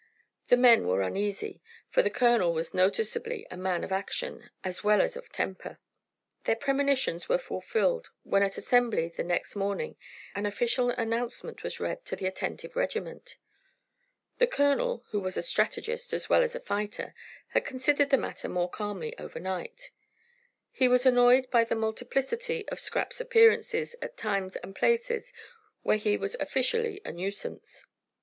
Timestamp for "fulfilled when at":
7.37-8.57